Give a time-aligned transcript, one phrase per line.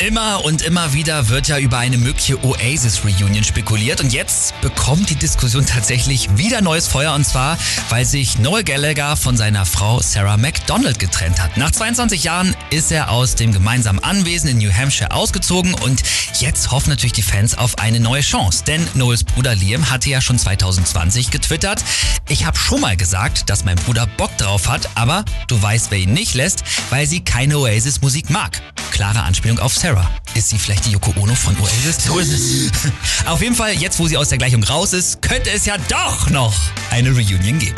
[0.00, 4.00] Immer und immer wieder wird ja über eine mögliche Oasis-Reunion spekuliert.
[4.00, 7.12] Und jetzt bekommt die Diskussion tatsächlich wieder neues Feuer.
[7.12, 7.58] Und zwar,
[7.90, 11.58] weil sich Noel Gallagher von seiner Frau Sarah McDonald getrennt hat.
[11.58, 15.74] Nach 22 Jahren ist er aus dem gemeinsamen Anwesen in New Hampshire ausgezogen.
[15.74, 16.02] Und
[16.38, 20.22] jetzt hoffen natürlich die Fans auf eine neue Chance, denn Noels Bruder Liam hatte ja
[20.22, 21.84] schon 2020 getwittert,
[22.30, 25.98] ich habe schon mal gesagt, dass mein Bruder Bock drauf hat, aber du weißt, wer
[25.98, 28.62] ihn nicht lässt, weil sie keine Oasis-Musik mag.
[29.00, 30.06] Klare Anspielung auf Sarah.
[30.34, 32.04] Ist sie vielleicht die Yoko Ono von Oasis?
[32.04, 32.70] So ist es.
[33.26, 36.28] Auf jeden Fall, jetzt wo sie aus der Gleichung raus ist, könnte es ja doch
[36.28, 36.52] noch
[36.90, 37.74] eine Reunion geben.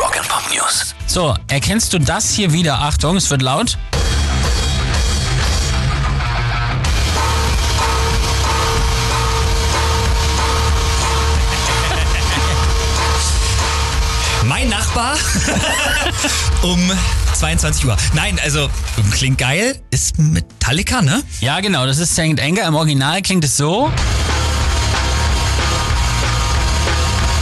[0.00, 0.94] Rock and Pop News.
[1.06, 2.80] So, erkennst du das hier wieder?
[2.80, 3.76] Achtung, es wird laut.
[14.46, 15.18] Mein Nachbar
[16.62, 16.90] um
[17.42, 17.96] 22 Uhr.
[18.14, 18.70] Nein, also
[19.10, 21.24] klingt geil, ist Metallica, ne?
[21.40, 22.68] Ja, genau, das ist Saint Anger.
[22.68, 23.90] Im Original klingt es so.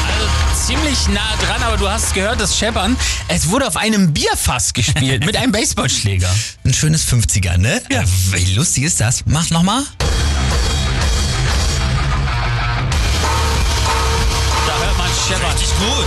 [0.09, 0.27] Also
[0.67, 2.97] ziemlich nah dran, aber du hast gehört, das Scheppern.
[3.29, 6.35] Es wurde auf einem Bierfass gespielt mit einem Baseballschläger.
[6.65, 7.83] Ein schönes 50er, ne?
[7.91, 8.01] Ja.
[8.01, 9.25] Äh, Wie lustig ist das?
[9.27, 9.83] Mach nochmal.
[9.99, 10.07] Da
[14.83, 15.53] hört man Scheppern.
[15.53, 16.07] Richtig gut.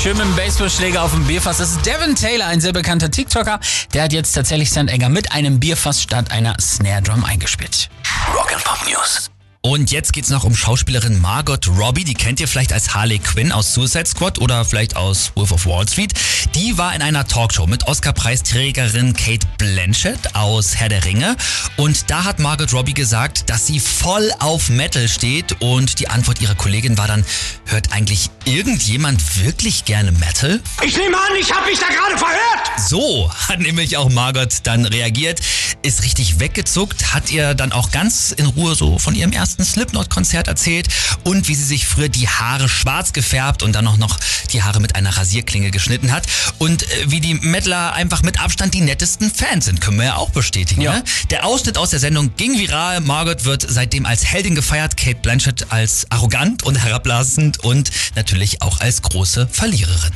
[0.00, 1.58] Schön mit dem Baseballschläger auf dem Bierfass.
[1.58, 3.58] Das ist Devin Taylor, ein sehr bekannter TikToker.
[3.94, 4.88] Der hat jetzt tatsächlich St.
[4.88, 7.90] Anger mit einem Bierfass statt einer Snare Drum eingespielt.
[8.32, 9.28] Rock and Pop News.
[9.60, 12.04] Und jetzt geht's noch um Schauspielerin Margot Robbie.
[12.04, 15.66] Die kennt ihr vielleicht als Harley Quinn aus Suicide Squad oder vielleicht aus Wolf of
[15.66, 16.14] Wall Street.
[16.54, 21.36] Die war in einer Talkshow mit Oscar-Preisträgerin Kate Blanchett aus Herr der Ringe.
[21.76, 25.60] Und da hat Margot Robbie gesagt, dass sie voll auf Metal steht.
[25.60, 27.24] Und die Antwort ihrer Kollegin war dann,
[27.66, 30.60] hört eigentlich irgendjemand wirklich gerne Metal?
[30.84, 32.88] Ich nehme an, ich habe mich da gerade verhört.
[32.88, 35.40] So hat nämlich auch Margot dann reagiert,
[35.88, 40.46] ist richtig weggezuckt, hat ihr dann auch ganz in Ruhe so von ihrem ersten Slipknot-Konzert
[40.46, 40.88] erzählt
[41.24, 44.18] und wie sie sich früher die Haare schwarz gefärbt und dann auch noch
[44.52, 46.26] die Haare mit einer Rasierklinge geschnitten hat
[46.58, 50.16] und äh, wie die Metaler einfach mit Abstand die nettesten Fans sind, können wir ja
[50.16, 50.82] auch bestätigen.
[50.82, 50.96] Ja.
[50.96, 51.04] Ne?
[51.30, 55.72] Der Ausschnitt aus der Sendung ging viral, Margot wird seitdem als Heldin gefeiert, Kate Blanchett
[55.72, 60.12] als arrogant und herablassend und natürlich auch als große Verliererin.